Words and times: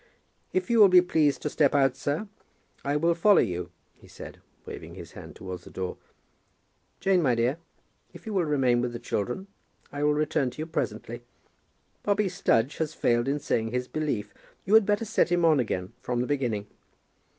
"If 0.51 0.67
you 0.71 0.79
will 0.79 0.87
be 0.89 1.03
pleased 1.03 1.43
to 1.43 1.49
step 1.51 1.75
out, 1.75 1.95
sir, 1.95 2.27
I 2.83 2.95
will 2.95 3.13
follow 3.13 3.37
you," 3.37 3.69
he 3.93 4.07
said, 4.07 4.39
waving 4.65 4.95
his 4.95 5.11
hand 5.11 5.35
towards 5.35 5.63
the 5.63 5.69
door. 5.69 5.97
"Jane, 6.99 7.21
my 7.21 7.35
dear, 7.35 7.59
if 8.11 8.25
you 8.25 8.33
will 8.33 8.45
remain 8.45 8.81
with 8.81 8.93
the 8.93 8.99
children, 8.99 9.45
I 9.91 10.01
will 10.01 10.15
return 10.15 10.49
to 10.49 10.57
you 10.59 10.65
presently. 10.65 11.21
Bobby 12.01 12.29
Studge 12.29 12.77
has 12.77 12.95
failed 12.95 13.27
in 13.27 13.39
saying 13.39 13.69
his 13.69 13.87
Belief. 13.87 14.33
You 14.65 14.73
had 14.73 14.87
better 14.87 15.05
set 15.05 15.31
him 15.31 15.45
on 15.45 15.59
again 15.59 15.93
from 16.01 16.19
the 16.21 16.25
beginning. 16.25 16.65